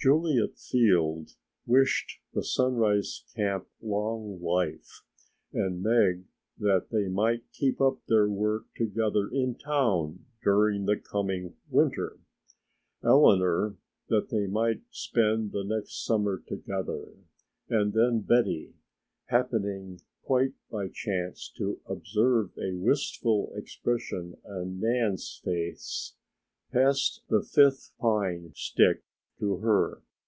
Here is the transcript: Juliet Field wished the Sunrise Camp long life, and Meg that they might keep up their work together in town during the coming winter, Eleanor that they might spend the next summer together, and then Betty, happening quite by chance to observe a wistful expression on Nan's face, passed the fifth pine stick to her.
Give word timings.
Juliet 0.00 0.56
Field 0.56 1.30
wished 1.66 2.20
the 2.32 2.44
Sunrise 2.44 3.24
Camp 3.34 3.66
long 3.82 4.40
life, 4.40 5.02
and 5.52 5.82
Meg 5.82 6.24
that 6.56 6.90
they 6.92 7.08
might 7.08 7.50
keep 7.50 7.80
up 7.80 8.06
their 8.06 8.28
work 8.28 8.66
together 8.76 9.28
in 9.28 9.56
town 9.56 10.24
during 10.44 10.84
the 10.84 10.96
coming 10.96 11.56
winter, 11.68 12.20
Eleanor 13.02 13.74
that 14.06 14.28
they 14.28 14.46
might 14.46 14.82
spend 14.90 15.50
the 15.50 15.64
next 15.64 16.04
summer 16.06 16.40
together, 16.46 17.16
and 17.68 17.92
then 17.92 18.20
Betty, 18.20 18.74
happening 19.26 19.98
quite 20.22 20.54
by 20.70 20.86
chance 20.86 21.50
to 21.56 21.80
observe 21.86 22.50
a 22.56 22.72
wistful 22.72 23.52
expression 23.56 24.36
on 24.44 24.78
Nan's 24.78 25.40
face, 25.44 26.14
passed 26.70 27.22
the 27.28 27.42
fifth 27.42 27.90
pine 27.98 28.52
stick 28.54 29.02
to 29.40 29.58
her. 29.58 30.02